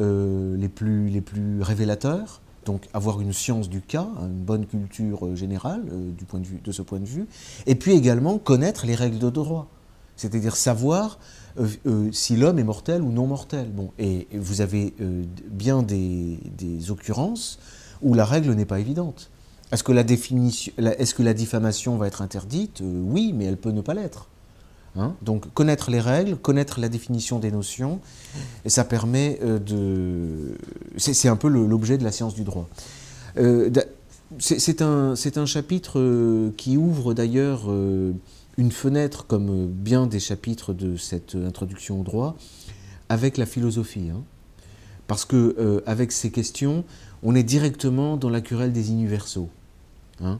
euh, 0.00 0.56
les, 0.56 0.68
plus, 0.68 1.60
révélateurs, 1.60 2.40
donc 2.64 2.86
avoir 2.94 3.20
une 3.20 3.32
science 3.32 3.68
du 3.68 3.80
cas, 3.80 4.06
une 4.20 4.44
bonne 4.44 4.64
culture 4.64 5.26
euh, 5.26 5.34
générale 5.34 5.82
euh, 5.90 6.12
du 6.12 6.24
point 6.24 6.38
de, 6.38 6.46
vue, 6.46 6.60
de 6.62 6.70
ce 6.70 6.82
point 6.82 7.00
de 7.00 7.04
vue, 7.04 7.26
et 7.66 7.74
puis 7.74 7.94
également 7.94 8.38
connaître 8.38 8.86
les 8.86 8.94
règles 8.94 9.18
de 9.18 9.28
droit, 9.28 9.66
c'est-à-dire 10.16 10.54
savoir 10.54 11.18
si 12.12 12.36
l'homme 12.36 12.60
est 12.60 12.64
mortel 12.64 13.02
ou 13.02 13.10
non 13.10 13.26
mortel. 13.26 13.68
Bon, 13.70 13.90
et, 13.98 14.28
vous 14.32 14.60
avez 14.60 14.94
bien 15.50 15.82
des, 15.82 16.38
occurrences 16.90 17.58
où 18.00 18.14
la 18.14 18.24
règle 18.24 18.52
n'est 18.52 18.64
pas 18.64 18.78
évidente. 18.78 19.30
Est-ce 19.70 19.82
que 19.82 19.92
la, 19.92 20.02
définition, 20.02 20.72
est-ce 20.78 21.14
que 21.14 21.22
la 21.22 21.34
diffamation 21.34 21.96
va 21.96 22.06
être 22.06 22.22
interdite? 22.22 22.82
Oui, 22.82 23.32
mais 23.34 23.44
elle 23.44 23.58
peut 23.58 23.70
ne 23.70 23.82
pas 23.82 23.94
l'être. 23.94 24.28
Hein. 24.96 25.14
Donc 25.22 25.52
connaître 25.54 25.90
les 25.90 26.00
règles, 26.00 26.36
connaître 26.36 26.80
la 26.80 26.88
définition 26.88 27.38
des 27.38 27.50
notions, 27.50 28.00
ça 28.66 28.84
permet 28.84 29.38
euh, 29.42 29.58
de... 29.58 30.56
C'est 30.96 31.28
un 31.28 31.36
peu 31.36 31.48
l'objet 31.48 31.98
de 31.98 32.04
la 32.04 32.12
science 32.12 32.34
du 32.34 32.44
droit. 32.44 32.68
Euh, 33.38 33.70
c'est 34.38 34.82
un, 34.82 35.14
chapitre 35.46 35.98
euh, 35.98 36.50
qui 36.56 36.76
ouvre 36.76 37.14
d'ailleurs 37.14 37.70
une 38.56 38.72
fenêtre, 38.72 39.26
comme 39.26 39.66
bien 39.66 40.06
des 40.06 40.20
chapitres 40.20 40.72
de 40.72 40.96
cette 40.96 41.34
introduction 41.34 42.00
au 42.00 42.02
droit, 42.02 42.36
avec 43.08 43.36
la 43.36 43.46
philosophie. 43.46 44.10
Hein. 44.12 44.22
Parce 45.06 45.24
que 45.24 45.82
avec 45.86 46.12
ces 46.12 46.30
questions, 46.30 46.84
on 47.22 47.34
est 47.34 47.42
directement 47.42 48.16
dans 48.16 48.28
la 48.28 48.40
querelle 48.40 48.72
des 48.72 48.90
universaux. 48.90 49.48
Hein. 50.22 50.38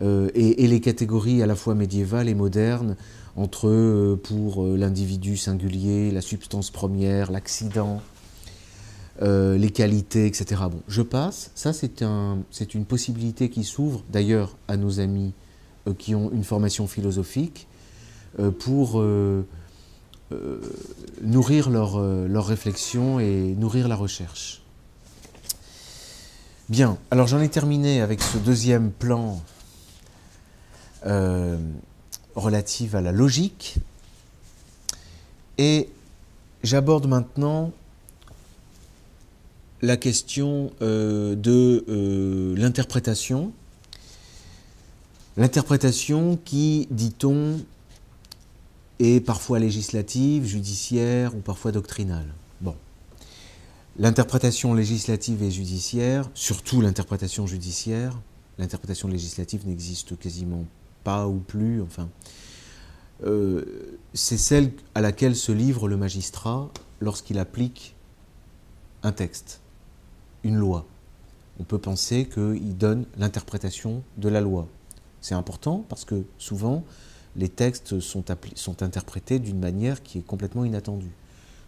et, 0.00 0.64
et, 0.64 0.66
les 0.66 0.80
catégories 0.80 1.42
à 1.42 1.46
la 1.46 1.54
fois 1.54 1.74
médiévales 1.74 2.28
et 2.28 2.34
modernes 2.34 2.96
entre, 3.36 3.68
euh, 3.68 4.20
pour 4.22 4.64
euh, 4.64 4.76
l'individu 4.76 5.36
singulier, 5.36 6.10
la 6.10 6.20
substance 6.20 6.70
première, 6.70 7.30
l'accident, 7.30 8.02
euh, 9.22 9.56
les 9.56 9.70
qualités, 9.70 10.26
etc. 10.26 10.62
Bon, 10.70 10.82
je 10.88 11.02
passe. 11.02 11.50
Ça, 11.54 11.72
c'est 11.72 12.02
un, 12.02 12.38
une 12.74 12.84
possibilité 12.84 13.48
qui 13.48 13.64
s'ouvre 13.64 14.04
d'ailleurs 14.10 14.56
à 14.68 14.76
nos 14.76 15.00
amis 15.00 15.32
qui 15.98 16.14
ont 16.14 16.30
une 16.30 16.44
formation 16.44 16.86
philosophique 16.86 17.66
pour 18.60 19.04
nourrir 21.20 21.70
leur, 21.70 22.46
réflexion 22.46 23.18
et 23.18 23.56
nourrir 23.58 23.88
la 23.88 23.96
recherche. 23.96 24.61
Bien, 26.68 26.96
alors 27.10 27.26
j'en 27.26 27.40
ai 27.40 27.48
terminé 27.48 28.00
avec 28.00 28.22
ce 28.22 28.38
deuxième 28.38 28.90
plan 28.90 29.42
relative 32.34 32.96
à 32.96 33.00
la 33.00 33.12
logique. 33.12 33.76
Et 35.58 35.88
j'aborde 36.62 37.06
maintenant 37.06 37.72
la 39.82 39.96
question 39.96 40.72
euh, 40.80 41.34
de 41.34 41.84
euh, 41.88 42.54
l'interprétation. 42.56 43.52
L'interprétation 45.36 46.38
qui, 46.44 46.86
dit-on, 46.90 47.60
est 48.98 49.20
parfois 49.20 49.58
législative, 49.58 50.44
judiciaire 50.44 51.34
ou 51.34 51.40
parfois 51.40 51.72
doctrinale. 51.72 52.28
L'interprétation 53.98 54.72
législative 54.72 55.42
et 55.42 55.50
judiciaire, 55.50 56.30
surtout 56.32 56.80
l'interprétation 56.80 57.46
judiciaire, 57.46 58.18
l'interprétation 58.56 59.06
législative 59.06 59.66
n'existe 59.68 60.18
quasiment 60.18 60.64
pas 61.04 61.28
ou 61.28 61.38
plus, 61.38 61.82
enfin, 61.82 62.08
euh, 63.24 63.98
c'est 64.14 64.38
celle 64.38 64.72
à 64.94 65.02
laquelle 65.02 65.36
se 65.36 65.52
livre 65.52 65.88
le 65.88 65.98
magistrat 65.98 66.70
lorsqu'il 67.00 67.38
applique 67.38 67.94
un 69.02 69.12
texte, 69.12 69.60
une 70.42 70.56
loi. 70.56 70.86
On 71.60 71.64
peut 71.64 71.78
penser 71.78 72.26
qu'il 72.26 72.76
donne 72.78 73.04
l'interprétation 73.18 74.02
de 74.16 74.30
la 74.30 74.40
loi. 74.40 74.68
C'est 75.20 75.34
important 75.34 75.84
parce 75.90 76.06
que 76.06 76.24
souvent, 76.38 76.82
les 77.36 77.50
textes 77.50 78.00
sont 78.00 78.82
interprétés 78.82 79.38
d'une 79.38 79.60
manière 79.60 80.02
qui 80.02 80.18
est 80.18 80.26
complètement 80.26 80.64
inattendue. 80.64 81.12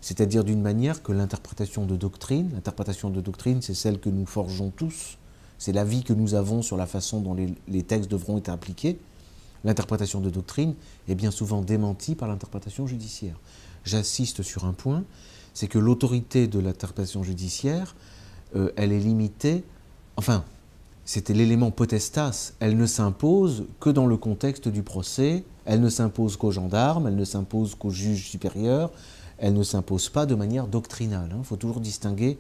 C'est-à-dire 0.05 0.45
d'une 0.45 0.61
manière 0.61 1.03
que 1.03 1.13
l'interprétation 1.13 1.87
de 1.87 1.97
doctrine, 1.97 2.51
l'interprétation 2.53 3.09
de 3.09 3.23
doctrine, 3.23 3.63
c'est 3.63 3.73
celle 3.73 3.99
que 3.99 4.11
nous 4.11 4.27
forgeons 4.27 4.69
tous, 4.69 5.17
c'est 5.57 5.73
l'avis 5.73 6.03
que 6.03 6.13
nous 6.13 6.35
avons 6.35 6.61
sur 6.61 6.77
la 6.77 6.85
façon 6.85 7.21
dont 7.21 7.35
les 7.35 7.83
textes 7.85 8.11
devront 8.11 8.37
être 8.37 8.51
appliqués, 8.51 8.99
l'interprétation 9.65 10.21
de 10.21 10.29
doctrine 10.29 10.75
est 11.09 11.15
bien 11.15 11.31
souvent 11.31 11.63
démentie 11.63 12.17
par 12.17 12.29
l'interprétation 12.29 12.87
judiciaire. 12.87 13.41
J'assiste 13.85 14.43
sur 14.43 14.67
un 14.67 14.75
point, 14.75 15.05
c'est 15.55 15.69
que 15.69 15.79
l'autorité 15.79 16.49
de 16.49 16.59
l'interprétation 16.59 17.23
judiciaire, 17.23 17.97
euh, 18.57 18.73
elle 18.77 18.93
est 18.93 19.01
limitée, 19.01 19.65
enfin, 20.19 20.45
c'était 21.07 21.33
l'élément 21.33 21.71
potestas, 21.71 22.53
elle 22.61 22.77
ne 22.77 22.85
s'impose 22.85 23.65
que 23.81 23.89
dans 23.89 24.07
le 24.07 24.19
contexte 24.19 24.69
du 24.69 24.83
procès, 24.83 25.45
elle 25.65 25.81
ne 25.81 25.89
s'impose 25.89 26.37
qu'aux 26.37 26.51
gendarmes, 26.51 27.07
elle 27.07 27.17
ne 27.17 27.25
s'impose 27.25 27.75
qu'aux 27.75 27.89
juges 27.89 28.29
supérieurs, 28.29 28.91
elle 29.39 29.55
ne 29.55 29.63
s'impose 29.63 30.09
pas 30.09 30.27
de 30.27 30.35
manière 30.35 30.67
doctrinale. 30.67 31.29
Il 31.31 31.37
hein. 31.37 31.43
faut 31.43 31.57
toujours 31.57 31.81
distinguer 31.81 32.39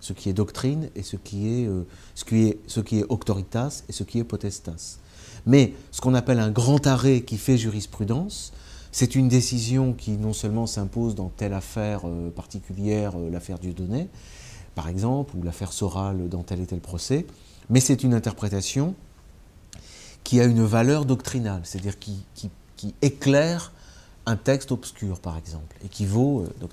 ce 0.00 0.12
qui 0.12 0.28
est 0.28 0.32
doctrine 0.32 0.88
et 0.96 1.02
ce 1.02 1.16
qui 1.16 1.48
est, 1.48 1.66
euh, 1.66 1.86
ce 2.14 2.24
qui 2.24 2.48
est, 2.48 2.58
et 2.58 3.92
ce 3.92 4.02
qui 4.02 4.18
est 4.18 4.24
potestas. 4.24 4.98
Mais 5.46 5.72
ce 5.90 6.00
qu'on 6.00 6.14
appelle 6.14 6.40
un 6.40 6.50
grand 6.50 6.86
arrêt 6.86 7.22
qui 7.22 7.36
fait 7.36 7.56
jurisprudence, 7.56 8.52
c'est 8.90 9.14
une 9.14 9.28
décision 9.28 9.94
qui 9.94 10.12
non 10.12 10.32
seulement 10.32 10.66
s'impose 10.66 11.14
dans 11.14 11.30
telle 11.30 11.54
affaire 11.54 12.02
euh, 12.04 12.30
particulière, 12.30 13.12
euh, 13.16 13.30
l'affaire 13.30 13.58
Dieudonné, 13.58 14.08
par 14.74 14.88
exemple, 14.88 15.36
ou 15.36 15.42
l'affaire 15.42 15.72
Soral 15.72 16.28
dans 16.28 16.42
tel 16.42 16.60
et 16.60 16.66
tel 16.66 16.80
procès, 16.80 17.26
mais 17.70 17.80
c'est 17.80 18.02
une 18.02 18.14
interprétation 18.14 18.94
qui 20.24 20.40
a 20.40 20.44
une 20.44 20.62
valeur 20.62 21.04
doctrinale, 21.04 21.62
c'est-à-dire 21.64 21.98
qui, 21.98 22.24
éclaire 23.00 23.72
un 24.26 24.36
texte 24.36 24.72
obscur, 24.72 25.20
par 25.20 25.36
exemple, 25.36 25.76
et 25.84 25.88
qui 25.88 26.06
vaut 26.06 26.42
euh. 26.42 26.66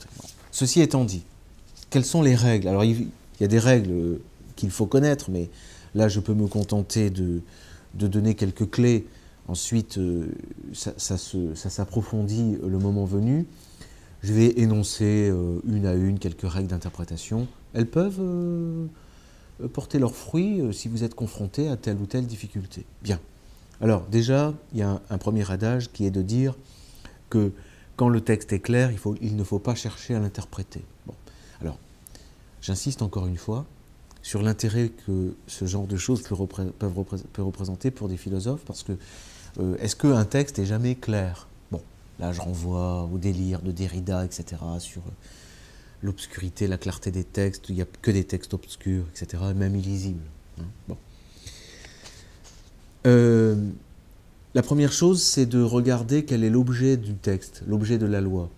Ceci 0.51 0.82
étant 0.82 1.06
dit, 1.06 1.24
quelles 1.89 2.06
sont 2.06 2.22
les 2.22 2.36
règles? 2.36 2.68
Alors, 2.68 2.84
il 2.84 3.08
y 3.39 3.44
a 3.44 3.48
des 3.48 3.60
règles 3.60 4.20
qu'il 4.56 4.72
faut 4.72 4.86
connaître, 4.86 5.32
mais 5.32 5.50
là, 5.96 6.08
je 6.08 6.20
peux 6.20 6.34
me 6.34 6.48
contenter 6.48 7.10
de, 7.10 7.41
donner 7.94 8.36
quelques 8.36 8.70
clés. 8.70 9.08
Ensuite, 9.48 9.98
euh, 9.98 10.27
ça, 10.74 11.18
s'approfondit 11.18 12.58
le 12.62 12.77
moment 12.77 13.06
venu. 13.06 13.48
Je 14.22 14.34
vais 14.34 14.60
énoncer 14.60 15.29
euh, 15.32 15.60
une 15.68 15.86
à 15.86 15.94
une 15.94 16.20
quelques 16.20 16.50
règles 16.50 16.68
d'interprétation. 16.68 17.48
Elles 17.74 17.88
peuvent 17.88 18.20
euh, 18.20 18.88
porter 19.74 19.98
leurs 19.98 20.15
fruits 20.15 20.62
si 20.72 20.88
vous 20.88 21.03
êtes 21.03 21.15
confronté 21.15 21.70
à 21.70 21.77
telle 21.77 21.98
ou 21.98 22.06
telle 22.06 22.27
difficulté. 22.27 22.86
Bien. 23.01 23.20
Alors 23.82 24.06
déjà, 24.12 24.53
il 24.74 24.79
y 24.79 24.82
a 24.82 25.01
un, 25.10 25.18
premier 25.18 25.50
adage 25.50 25.91
qui 25.91 26.06
est 26.06 26.12
de 26.12 26.22
dire 26.22 26.56
que 27.30 27.52
quand 27.96 28.10
le 28.10 28.22
texte 28.22 28.54
est 28.54 28.60
clair, 28.60 28.92
il, 29.22 29.36
ne 29.36 29.44
faut 29.44 29.60
pas 29.60 29.76
chercher 29.76 30.16
à 30.16 30.20
l'interpréter. 30.20 30.84
Bon. 31.06 31.14
Alors, 31.62 31.78
j'insiste 32.62 33.02
encore 33.02 33.28
une 33.28 33.38
fois, 33.38 33.66
sur 34.22 34.42
l'intérêt 34.42 34.90
que 35.06 35.36
ce 35.48 35.66
genre 35.66 35.88
de 35.88 35.98
choses 35.98 36.24
peut, 36.24 36.36
représenter 36.36 37.92
pour 37.92 38.08
des 38.08 38.18
philosophes, 38.18 38.64
parce 38.66 38.84
que 38.84 38.94
euh, 39.60 39.76
est-ce 39.80 39.96
qu'un 39.96 40.26
texte 40.26 40.60
est 40.60 40.66
jamais 40.66 40.96
clair? 40.96 41.48
Bon, 41.72 41.82
là 42.20 42.32
je 42.32 42.42
renvoie 42.42 43.04
au 43.04 43.18
délire 43.18 43.62
de 43.62 43.72
Derrida, 43.72 44.24
etc., 44.24 44.62
sur 44.80 45.02
euh, 45.02 45.12
l'obscurité, 46.02 46.68
la 46.68 46.78
clarté 46.78 47.12
des 47.12 47.24
textes, 47.24 47.70
il 47.70 47.76
n'y 47.76 47.82
a 47.82 47.88
que 48.02 48.12
des 48.12 48.24
textes 48.24 48.54
obscurs, 48.54 49.06
etc., 49.10 49.44
même 49.56 49.76
illisibles. 49.76 50.26
Hein. 50.60 50.66
bon. 50.88 50.98
Euh, 53.08 53.56
la 54.56 54.63
première 54.63 54.91
chose, 54.91 55.22
c'est 55.22 55.46
de 55.46 55.62
regarder 55.62 56.25
quel 56.25 56.44
est 56.44 56.50
l'objet 56.50 56.98
du 56.98 57.13
texte, 57.13 57.62
l'objet 57.68 58.00
de 58.00 58.08
la 58.08 58.20
loi, 58.20 58.50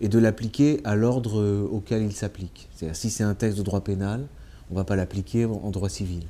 et 0.00 0.08
de 0.08 0.18
l'appliquer 0.18 0.82
à 0.84 0.96
l'ordre 0.96 1.40
euh, 1.40 1.66
auquel 1.70 2.02
il 2.02 2.12
s'applique. 2.12 2.68
C'est-à-dire, 2.74 2.94
si 2.94 3.08
c'est 3.08 3.24
un 3.24 3.34
texte 3.34 3.56
de 3.56 3.62
droit 3.62 3.80
pénal, 3.80 4.26
on 4.70 4.74
ne 4.74 4.78
va 4.78 4.84
pas 4.84 4.96
l'appliquer 4.96 5.46
en 5.46 5.70
droit 5.70 5.88
civil. 5.88 6.24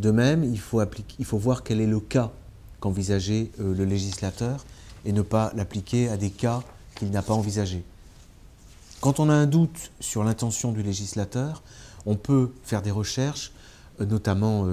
De 0.00 0.10
même, 0.10 0.42
il 0.42 0.58
faut, 0.58 1.38
voir 1.38 1.62
quel 1.62 1.80
est 1.80 1.86
le 1.86 2.00
cas 2.00 2.32
qu'envisageait 2.80 3.52
euh, 3.60 3.72
le 3.72 3.84
législateur 3.84 4.64
et 5.04 5.12
ne 5.12 5.22
pas 5.22 5.52
l'appliquer 5.54 6.08
à 6.08 6.16
des 6.16 6.30
cas 6.30 6.64
qu'il 6.96 7.10
n'a 7.10 7.22
pas 7.22 7.34
envisagés. 7.34 7.84
Quand 9.00 9.20
on 9.20 9.28
a 9.28 9.34
un 9.34 9.46
doute 9.46 9.92
sur 10.00 10.24
l'intention 10.24 10.72
du 10.72 10.82
législateur, 10.82 11.62
on 12.04 12.16
peut 12.16 12.50
faire 12.64 12.82
des 12.82 12.90
recherches, 12.90 13.52
euh, 14.00 14.06
notamment. 14.06 14.66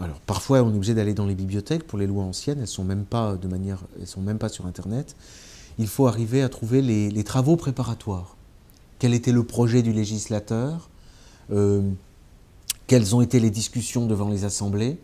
Alors 0.00 0.20
parfois, 0.20 0.62
on 0.62 0.72
est 0.72 0.76
obligé 0.76 0.94
d'aller 0.94 1.14
dans 1.14 1.26
les 1.26 1.34
bibliothèques 1.34 1.86
pour 1.86 1.98
les 1.98 2.06
lois 2.06 2.24
anciennes. 2.24 2.58
Elles 2.60 2.66
sont 2.66 2.84
même 2.84 3.04
pas 3.04 3.36
de 3.36 3.48
manière, 3.48 3.78
elles 4.00 4.06
sont 4.06 4.20
même 4.22 4.38
pas 4.38 4.48
sur 4.48 4.66
Internet. 4.66 5.14
Il 5.78 5.86
faut 5.88 6.06
arriver 6.06 6.42
à 6.42 6.48
trouver 6.48 6.82
les, 6.82 7.24
travaux 7.24 7.56
préparatoires. 7.56 8.36
Quel 8.98 9.14
était 9.14 9.32
le 9.32 9.44
projet 9.44 9.82
du 9.82 9.92
législateur 9.92 10.88
Quelles 12.86 13.14
ont 13.14 13.20
été 13.20 13.40
les 13.40 13.50
discussions 13.50 14.06
devant 14.06 14.28
les 14.28 14.44
assemblées 14.44 14.98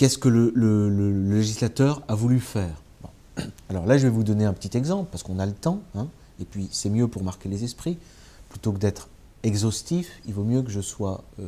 qu'est-ce 0.00 0.16
que 0.16 0.30
le, 0.30 1.28
législateur 1.28 2.02
a 2.08 2.14
voulu 2.14 2.40
faire 2.40 2.80
Alors 3.68 3.84
là, 3.84 3.98
je 3.98 4.04
vais 4.04 4.12
vous 4.12 4.24
donner 4.24 4.46
un 4.46 4.54
petit 4.54 4.74
exemple, 4.78 5.10
parce 5.12 5.22
qu'on 5.22 5.38
a 5.38 5.44
le 5.44 5.52
temps, 5.52 5.82
hein, 5.94 6.08
et 6.40 6.46
puis 6.46 6.68
c'est 6.72 6.88
mieux 6.88 7.06
pour 7.06 7.22
marquer 7.22 7.50
les 7.50 7.64
esprits. 7.64 7.98
Plutôt 8.48 8.72
que 8.72 8.78
d'être 8.78 9.10
exhaustif, 9.42 10.22
il 10.24 10.32
vaut 10.32 10.42
mieux 10.42 10.62
que 10.62 10.70
je 10.70 10.80
sois, 10.80 11.22
euh, 11.38 11.44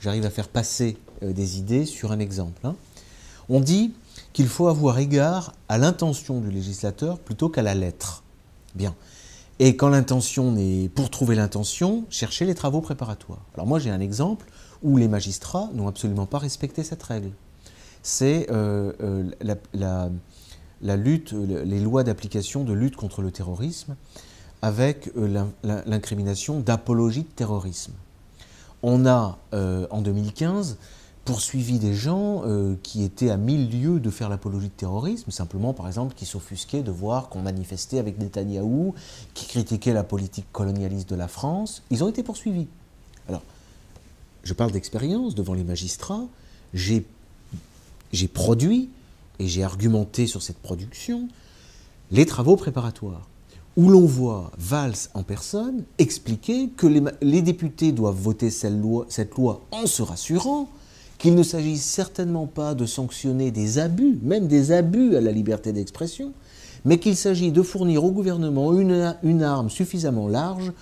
j'arrive 0.00 0.26
à 0.26 0.30
faire 0.30 0.48
passer 0.48 0.96
euh, 1.22 1.32
des 1.32 1.58
idées 1.58 1.86
sur 1.86 2.12
un 2.12 2.18
exemple. 2.18 2.66
Hein. 2.66 2.74
On 3.48 3.60
dit 3.60 3.94
qu'il 4.32 4.48
faut 4.48 4.68
avoir 4.68 4.98
égard 4.98 5.54
à 5.68 5.78
l'intention 5.78 6.40
du 6.40 6.50
législateur 6.50 7.18
plutôt 7.18 7.48
qu'à 7.48 7.62
la 7.62 7.74
lettre. 7.74 8.22
Bien. 8.74 8.94
Et 9.58 9.76
quand 9.76 9.88
l'intention 9.88 10.52
n'est, 10.52 10.88
pour 10.88 11.10
trouver 11.10 11.34
l'intention, 11.34 12.04
chercher 12.10 12.44
les 12.44 12.54
travaux 12.54 12.80
préparatoires. 12.80 13.44
Alors 13.54 13.66
moi 13.66 13.78
j'ai 13.78 13.90
un 13.90 14.00
exemple 14.00 14.46
où 14.82 14.96
les 14.96 15.08
magistrats 15.08 15.68
n'ont 15.74 15.88
absolument 15.88 16.26
pas 16.26 16.38
respecté 16.38 16.82
cette 16.82 17.02
règle 17.02 17.32
c'est 18.02 18.46
euh, 18.50 18.92
euh, 19.02 19.24
la, 20.82 20.96
lutte, 20.96 21.32
les 21.32 21.80
lois 21.80 22.04
d'application 22.04 22.64
de 22.64 22.72
lutte 22.72 22.96
contre 22.96 23.22
le 23.22 23.30
terrorisme 23.30 23.96
avec 24.62 25.10
l'incrimination 25.64 26.60
d'apologie 26.60 27.22
de 27.22 27.28
terrorisme. 27.28 27.92
On 28.82 29.06
a, 29.06 29.38
en 29.52 30.00
2015, 30.00 30.78
poursuivi 31.24 31.78
des 31.78 31.94
gens 31.94 32.42
qui 32.82 33.04
étaient 33.04 33.30
à 33.30 33.36
mille 33.36 33.70
lieues 33.70 34.00
de 34.00 34.10
faire 34.10 34.28
l'apologie 34.28 34.68
de 34.68 34.72
terrorisme, 34.72 35.30
simplement 35.30 35.74
par 35.74 35.86
exemple 35.86 36.14
qui 36.14 36.26
s'offusquaient 36.26 36.82
de 36.82 36.90
voir 36.90 37.28
qu'on 37.28 37.42
manifestait 37.42 37.98
avec 37.98 38.18
Netanyahou, 38.18 38.94
qui 39.34 39.46
critiquaient 39.46 39.92
la 39.92 40.02
politique 40.02 40.46
colonialiste 40.52 41.10
de 41.10 41.16
la 41.16 41.28
France. 41.28 41.82
Ils 41.90 42.02
ont 42.02 42.08
été 42.08 42.22
poursuivis. 42.22 42.66
Alors, 43.28 43.42
je 44.42 44.54
parle 44.54 44.72
d'expérience 44.72 45.34
devant 45.34 45.54
les 45.54 45.64
magistrats. 45.64 46.24
J'ai 46.72 47.04
produit 48.32 48.88
et 49.38 49.46
j'ai 49.46 49.62
argumenté 49.62 50.26
sur 50.26 50.42
cette 50.42 50.58
production 50.58 51.28
les 52.10 52.26
travaux 52.26 52.56
préparatoires, 52.56 53.28
où 53.80 53.88
l'on 53.88 54.04
voit 54.04 54.52
Valls 54.58 55.08
en 55.14 55.22
personne 55.22 55.84
expliquer 55.96 56.68
que 56.68 56.86
les, 56.86 57.40
députés 57.40 57.92
doivent 57.92 58.20
voter 58.20 58.50
cette 58.50 58.78
loi, 58.78 59.06
cette 59.08 59.34
loi 59.36 59.62
en 59.70 59.86
se 59.86 60.02
rassurant 60.02 60.68
qu'il 61.16 61.34
ne 61.34 61.42
s'agit 61.42 61.78
certainement 61.78 62.46
pas 62.46 62.74
de 62.74 62.84
sanctionner 62.84 63.50
des 63.50 63.78
abus, 63.78 64.18
même 64.22 64.48
des 64.48 64.72
abus 64.72 65.16
à 65.16 65.22
la 65.22 65.32
liberté 65.32 65.72
d'expression, 65.72 66.34
mais 66.84 66.98
qu'il 66.98 67.16
s'agit 67.16 67.52
de 67.52 67.62
fournir 67.62 68.04
au 68.04 68.10
gouvernement 68.10 68.78
une, 68.78 69.16
une, 69.22 69.42
arme 69.42 69.70
suffisamment 69.70 70.28
large 70.28 70.72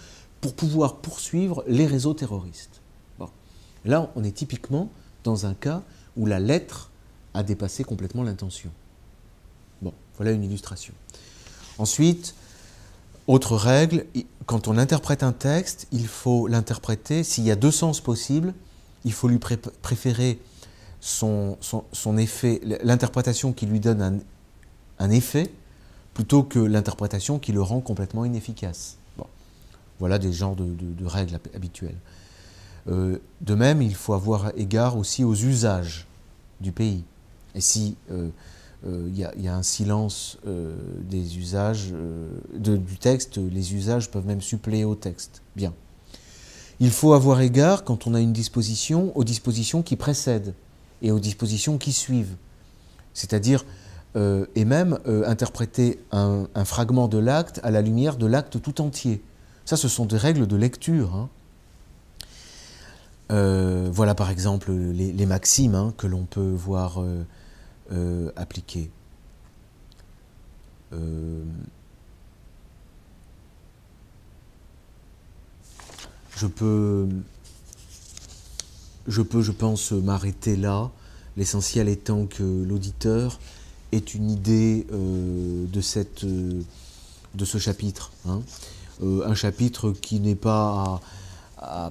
pour 0.40 0.54
pouvoir 0.54 0.96
poursuivre 0.96 1.62
les 1.68 1.86
réseaux 1.86 2.14
terroristes. 2.14 2.80
Bon. 3.20 3.28
Là, 3.84 4.10
on 4.16 4.24
est 4.24 4.34
typiquement 4.34 4.88
dans 5.22 5.46
un 5.46 5.54
cas 5.54 5.82
où 6.16 6.26
la 6.26 6.40
lettre 6.40 6.90
a 7.32 7.44
dépassé 7.44 7.84
complètement 7.84 8.24
l'intention. 8.24 8.70
Bon, 9.82 9.92
voilà 10.16 10.32
une 10.32 10.42
illustration. 10.42 10.94
Ensuite, 11.78 12.34
autre 13.28 13.56
règle, 13.56 14.06
quand 14.46 14.66
on 14.66 14.78
interprète 14.78 15.22
un 15.22 15.32
texte, 15.32 15.86
il 15.92 16.06
faut 16.06 16.48
l'interpréter, 16.48 17.22
s'il 17.22 17.44
y 17.44 17.50
a 17.50 17.56
deux 17.56 17.70
sens 17.70 18.00
possibles, 18.00 18.54
il 19.04 19.12
faut 19.12 19.28
lui 19.28 19.38
préférer 19.38 20.40
son, 21.00 21.56
effet, 22.16 22.60
l'interprétation 22.82 23.52
qui 23.52 23.66
lui 23.66 23.80
donne 23.80 24.22
un, 24.98 25.10
effet, 25.10 25.52
plutôt 26.14 26.42
que 26.42 26.58
l'interprétation 26.58 27.38
qui 27.38 27.52
le 27.52 27.62
rend 27.62 27.80
complètement 27.80 28.24
inefficace. 28.24 28.96
Voilà 29.98 30.18
des 30.18 30.32
genres 30.32 30.56
de, 30.56 31.04
règles 31.04 31.38
habituelles. 31.54 31.98
Euh, 32.88 33.18
de 33.42 33.54
même, 33.54 33.82
il 33.82 33.94
faut 33.94 34.14
avoir 34.14 34.52
égard 34.56 34.96
aussi 34.96 35.22
aux 35.22 35.34
usages 35.34 36.06
du 36.60 36.72
pays. 36.72 37.04
Et 37.54 37.60
si 37.60 37.96
euh, 38.10 38.30
euh, 38.86 39.10
y, 39.12 39.48
a 39.48 39.56
un 39.56 39.64
silence 39.64 40.38
euh, 40.46 40.76
des 41.02 41.38
usages 41.38 41.92
du 42.54 42.98
texte, 42.98 43.38
les 43.38 43.74
usages 43.74 44.08
peuvent 44.10 44.26
même 44.26 44.40
suppléer 44.40 44.84
au 44.84 44.94
texte. 44.94 45.42
Bien. 45.56 45.74
Il 46.78 46.90
faut 46.90 47.12
avoir 47.12 47.40
égard, 47.40 47.82
quand 47.82 48.06
on 48.06 48.14
a 48.14 48.20
une 48.20 48.32
disposition, 48.32 49.10
aux 49.16 49.24
dispositions 49.24 49.82
qui 49.82 49.96
précèdent 49.96 50.54
et 51.02 51.10
aux 51.10 51.18
dispositions 51.18 51.76
qui 51.76 51.92
suivent. 51.92 52.36
C'est-à-dire, 53.14 53.64
et 54.14 54.64
même 54.64 54.98
interpréter 55.26 56.00
un, 56.12 56.46
fragment 56.64 57.08
de 57.08 57.18
l'acte 57.18 57.60
à 57.64 57.70
la 57.72 57.82
lumière 57.82 58.16
de 58.16 58.26
l'acte 58.26 58.62
tout 58.62 58.80
entier. 58.80 59.22
Ça, 59.64 59.76
ce 59.76 59.88
sont 59.88 60.06
des 60.06 60.16
règles 60.16 60.46
de 60.46 60.56
lecture. 60.56 61.14
Hein. 61.16 61.28
voilà 63.90 64.14
par 64.14 64.30
exemple 64.30 64.72
les, 64.72 65.26
maximes 65.26 65.74
hein, 65.74 65.94
que 65.96 66.06
l'on 66.06 66.24
peut 66.24 66.52
voir 66.52 67.02
euh, 67.90 68.30
appliquer. 68.36 68.90
Euh, 70.92 71.42
je 76.36 76.46
peux, 76.46 77.08
je 79.06 79.22
peux, 79.22 79.40
je 79.40 79.52
pense, 79.52 79.92
m'arrêter 79.92 80.56
là. 80.56 80.90
L'essentiel 81.38 81.88
étant 81.88 82.26
que 82.26 82.42
l'auditeur 82.42 83.40
ait 83.92 83.98
une 83.98 84.30
idée 84.30 84.86
euh, 84.92 85.64
de, 85.66 85.80
cette, 85.80 86.26
de 86.26 87.44
ce 87.44 87.56
chapitre. 87.56 88.12
Hein. 88.28 88.42
un 89.02 89.34
chapitre 89.34 89.92
qui 89.92 90.20
n'est 90.20 90.34
pas 90.34 91.00
à, 91.56 91.90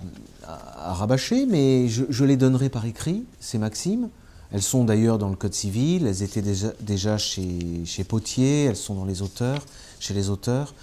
rabâcher, 0.93 1.47
mais 1.47 1.87
je, 1.87 2.03
je, 2.09 2.23
les 2.23 2.37
donnerai 2.37 2.69
par 2.69 2.85
écrit, 2.85 3.25
ces 3.39 3.57
maximes. 3.57 4.09
Elles 4.51 4.61
sont 4.61 4.85
d'ailleurs 4.85 5.17
dans 5.17 5.29
le 5.29 5.35
Code 5.35 5.53
civil, 5.53 6.07
elles 6.07 6.23
étaient 6.23 6.41
déjà, 6.41 6.71
déjà 6.79 7.17
chez, 7.17 7.83
chez, 7.85 8.03
Potier, 8.03 8.65
elles 8.65 8.77
sont 8.77 8.95
dans 8.95 9.05
les 9.05 9.21
auteurs, 9.21 9.61
chez 9.99 10.13
les 10.13 10.29
auteurs. 10.29 10.73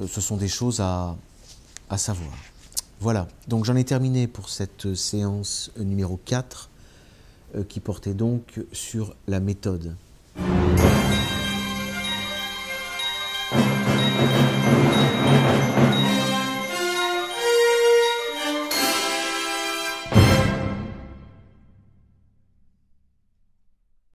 Euh, 0.00 0.06
ce 0.08 0.20
sont 0.20 0.36
des 0.36 0.48
choses 0.48 0.80
à, 0.80 1.16
à 1.88 1.98
savoir. 1.98 2.34
Voilà, 3.00 3.28
donc 3.48 3.64
j'en 3.64 3.76
ai 3.76 3.84
terminé 3.84 4.26
pour 4.26 4.48
cette 4.48 4.94
séance 4.94 5.70
numéro 5.78 6.18
4 6.24 6.70
euh, 7.56 7.64
qui 7.64 7.80
portait 7.80 8.14
donc 8.14 8.60
sur 8.72 9.14
la 9.28 9.40
méthode. 9.40 9.94